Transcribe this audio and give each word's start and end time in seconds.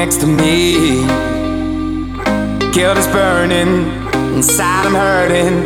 next 0.00 0.16
to 0.22 0.26
me. 0.26 1.04
Guilt 2.72 2.96
is 2.96 3.06
burning, 3.08 3.84
inside 4.34 4.86
I'm 4.86 4.94
hurting. 4.94 5.56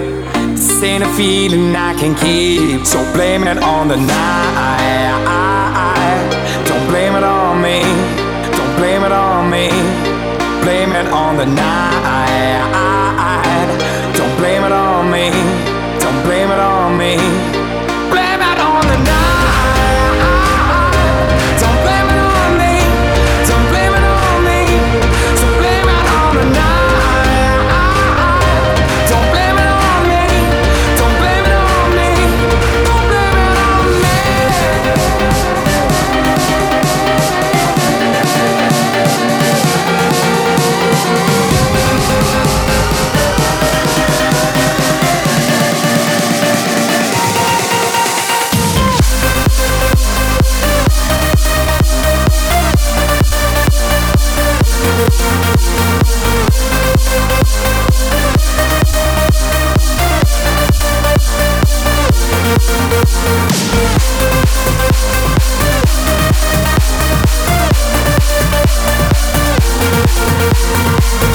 This 0.57 0.83
ain't 0.83 1.05
a 1.05 1.11
feeling 1.15 1.77
I 1.77 1.95
can 1.95 2.17
keep. 2.17 2.85
So 2.85 2.99
blame 3.13 3.45
it 3.45 3.59
on 3.59 3.87
the 3.87 3.97
night. 3.97 5.15
Don't 6.67 6.85
blame 6.91 7.15
it 7.15 7.23
on 7.23 7.63
me. 7.63 7.79
Don't 8.57 8.75
blame 8.81 9.05
it 9.05 9.13
on 9.13 9.51
me. 9.55 9.69
Blame 10.65 10.91
it 11.01 11.07
on 11.13 11.37
the 11.37 11.47
night. 11.47 12.91
Don't 14.19 14.37
blame 14.41 14.65
it 14.65 14.73
on 14.73 15.13
me. 15.13 15.31
Don't 16.03 16.21
blame 16.27 16.51
it 16.51 16.59
on 16.59 16.99
me. 16.99 17.64
Música 70.55 71.34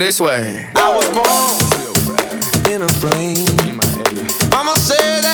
this 0.00 0.18
way. 0.18 0.66
I 0.76 0.96
was 0.96 1.06
born 1.12 2.72
in 2.72 2.80
a 2.80 2.88
flame. 2.88 3.44
Mama 4.50 4.74
said 4.76 5.29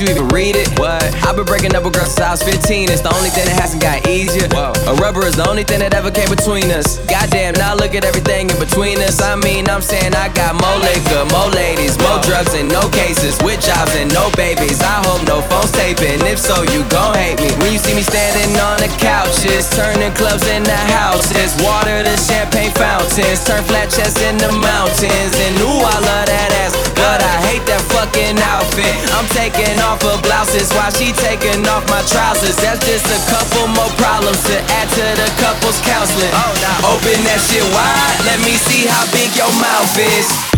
you 0.00 0.06
even 0.06 0.28
read 0.28 0.54
it? 0.54 0.78
What? 0.78 0.97
I've 1.24 1.36
been 1.36 1.46
breaking 1.46 1.74
up 1.74 1.84
with 1.84 1.94
girls 1.94 2.12
since 2.14 2.20
I 2.20 2.30
was 2.32 2.42
15. 2.42 2.90
It's 2.90 3.00
the 3.00 3.14
only 3.14 3.30
thing 3.30 3.46
that 3.46 3.56
hasn't 3.56 3.82
got 3.82 4.06
easier. 4.08 4.48
Whoa. 4.52 4.72
A 4.90 4.94
rubber 5.00 5.24
is 5.24 5.36
the 5.36 5.48
only 5.48 5.64
thing 5.64 5.80
that 5.80 5.94
ever 5.94 6.10
came 6.10 6.28
between 6.28 6.70
us. 6.70 6.98
Goddamn, 7.08 7.54
now 7.54 7.74
look 7.74 7.94
at 7.94 8.04
everything 8.04 8.50
in 8.50 8.58
between 8.58 8.98
us. 9.00 9.20
I 9.22 9.36
mean, 9.36 9.68
I'm 9.68 9.82
saying 9.82 10.14
I 10.14 10.28
got 10.32 10.58
more 10.58 10.78
liquor, 10.82 11.24
more 11.32 11.48
ladies, 11.54 11.96
more 11.98 12.20
drugs, 12.24 12.52
and 12.54 12.68
no 12.68 12.84
cases. 12.90 13.38
With 13.40 13.64
jobs 13.64 13.94
and 13.96 14.12
no 14.12 14.28
babies. 14.36 14.82
I 14.82 15.00
hope 15.06 15.24
no 15.24 15.40
phones 15.46 15.72
taping. 15.72 16.20
If 16.26 16.38
so, 16.38 16.62
you 16.74 16.84
gon' 16.92 17.14
hate 17.14 17.40
me. 17.40 17.50
When 17.62 17.72
you 17.72 17.80
see 17.80 17.94
me 17.94 18.02
standing 18.02 18.52
on 18.58 18.82
the 18.82 18.90
couches, 19.00 19.70
turning 19.72 20.12
clubs 20.18 20.44
into 20.48 20.76
houses. 20.92 21.54
Water 21.62 22.02
to 22.02 22.14
champagne 22.18 22.72
fountains, 22.74 23.44
turn 23.46 23.62
flat 23.64 23.88
chests 23.88 24.20
into 24.20 24.50
mountains. 24.52 25.32
And 25.38 25.54
ooh, 25.64 25.80
I 25.80 25.96
love 26.02 26.26
that 26.28 26.50
ass, 26.66 26.74
but 26.98 27.22
I 27.22 27.34
hate 27.48 27.64
that 27.70 27.82
fucking 27.94 28.36
outfit. 28.42 28.92
I'm 29.14 29.26
taking 29.32 29.78
off 29.86 30.02
her 30.02 30.18
blouses 30.22 30.72
while 30.74 30.92
she 30.98 31.12
taking 31.12 31.62
off 31.68 31.86
my 31.88 32.02
trousers. 32.10 32.56
That's 32.56 32.84
just 32.84 33.06
a 33.06 33.20
couple 33.30 33.68
more 33.68 33.90
problems 34.02 34.42
to 34.50 34.58
add 34.74 34.88
to 34.90 35.06
the 35.14 35.30
couple's 35.38 35.78
counseling. 35.86 36.30
Oh, 36.34 36.52
now 36.58 36.90
open 36.90 37.22
that 37.22 37.38
shit 37.38 37.62
wide. 37.70 38.18
Let 38.26 38.42
me 38.42 38.58
see 38.58 38.90
how 38.90 39.06
big 39.14 39.30
your 39.38 39.52
mouth 39.62 39.94
is. 39.96 40.48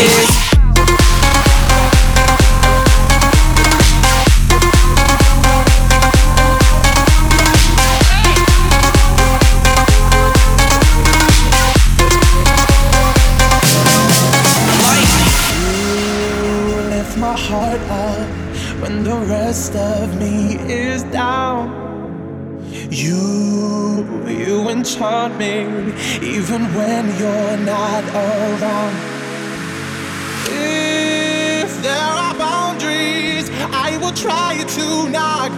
enchant 0.00 0.29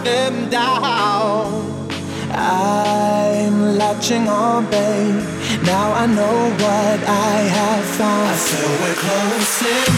them 0.03 0.49
down. 0.49 1.73
I'm 2.31 3.77
latching 3.77 4.27
on, 4.27 4.65
babe. 4.69 5.23
Now 5.63 5.93
I 5.93 6.05
know 6.05 6.37
what 6.63 6.99
I 7.07 7.35
have 7.57 7.85
found. 7.97 8.27
I 8.27 8.35
feel 8.35 8.71
we're 8.81 8.99
close 9.05 9.92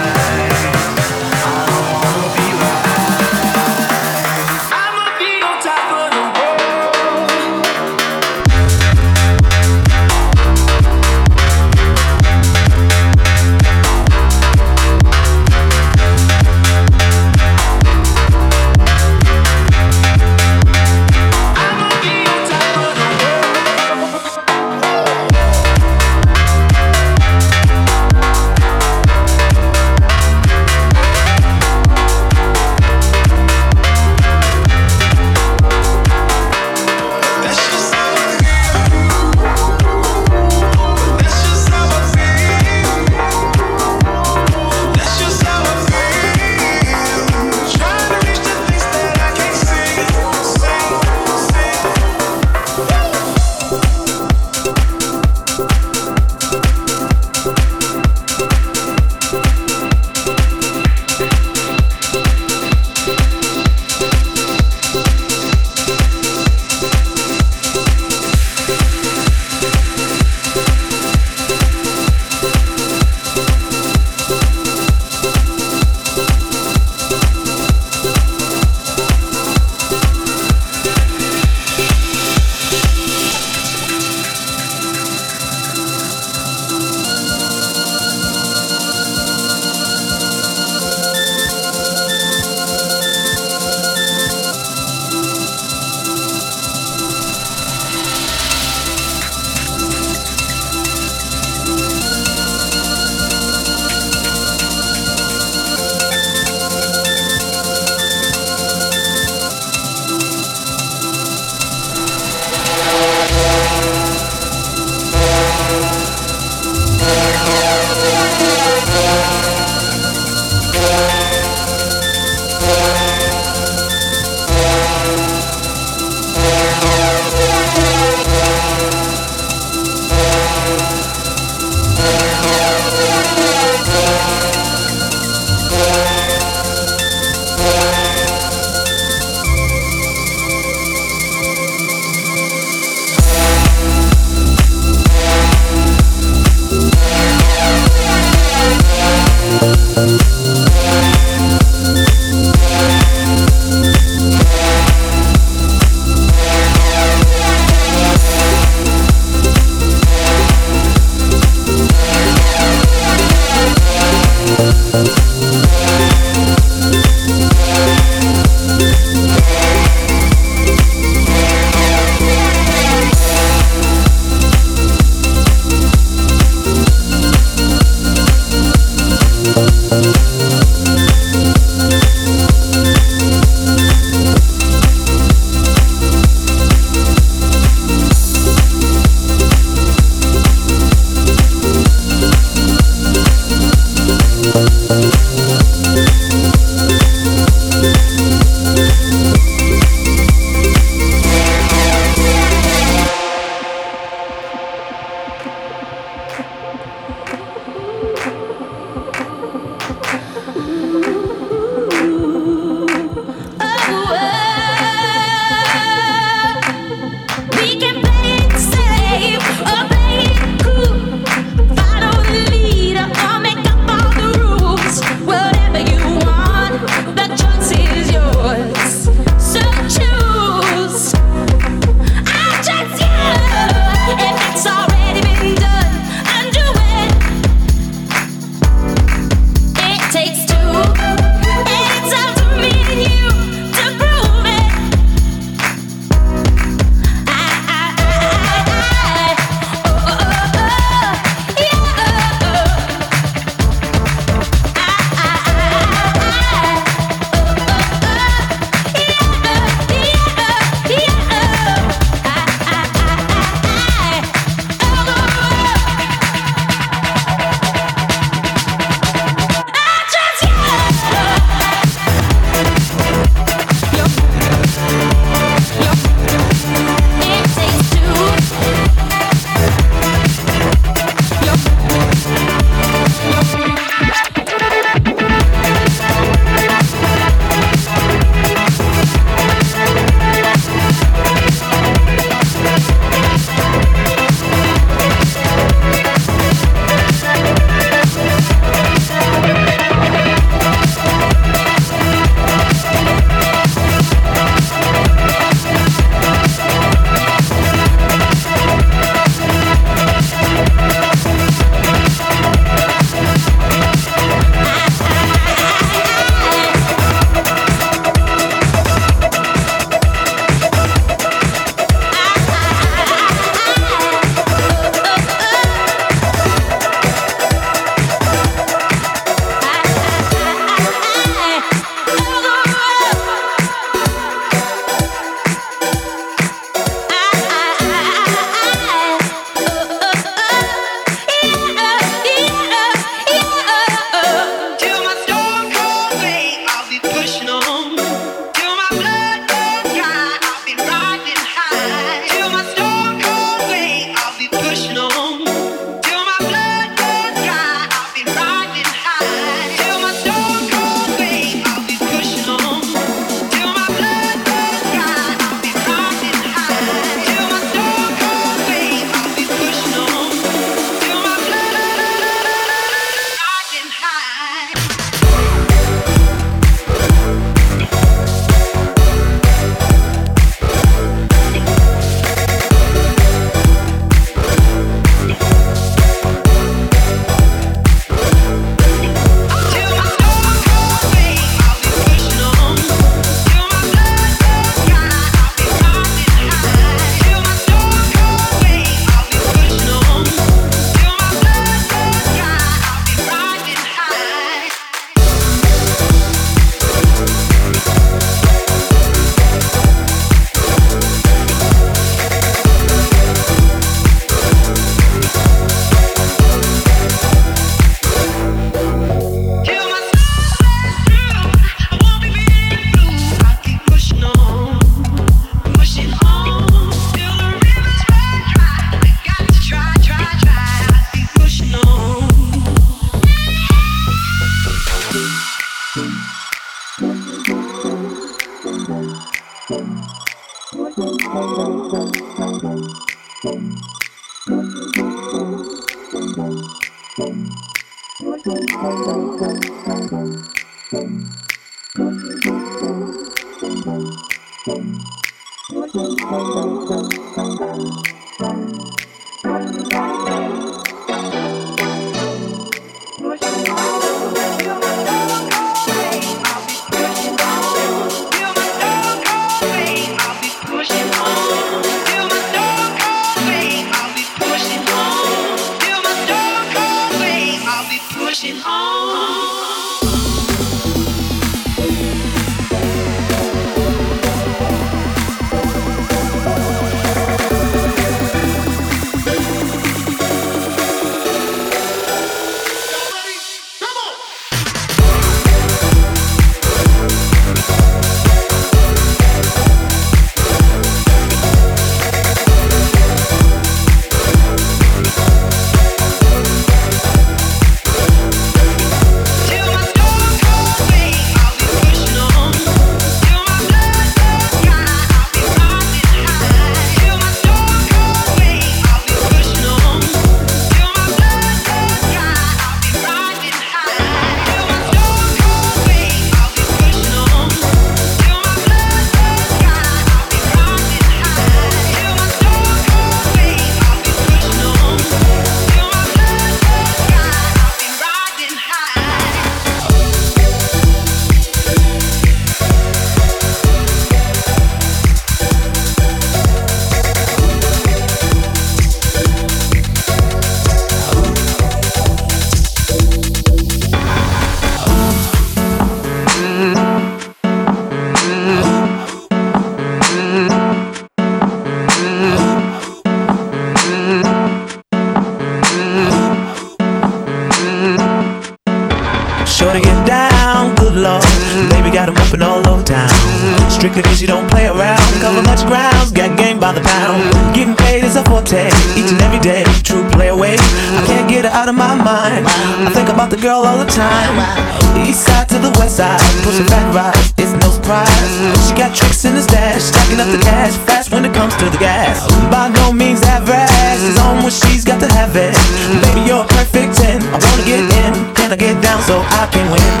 talk 599.41 599.51
dirty 599.53 599.69
to 599.69 600.00